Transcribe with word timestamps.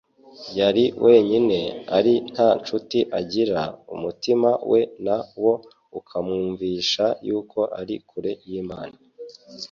Yari 0.59 0.85
wenyine, 1.03 1.59
ari 1.97 2.13
nta 2.31 2.49
nshuti 2.59 2.99
agira, 3.19 3.61
umutima 3.93 4.49
we 4.71 4.81
na 5.05 5.17
wo 5.41 5.53
ukamwumvisha 5.99 7.05
yuko 7.27 7.59
ari 7.79 7.95
kure 8.09 8.31
y'Imana; 8.49 8.97